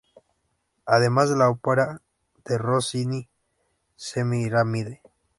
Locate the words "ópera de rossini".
1.51-3.29